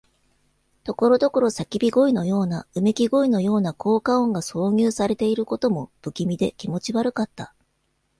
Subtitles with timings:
[0.83, 7.53] ところどころ叫び声のような、うめき声のような効果音が挿入されていることも、不気味で気持ち悪かった。